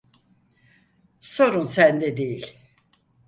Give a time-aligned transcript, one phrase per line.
[1.21, 2.57] Sorun sende değil.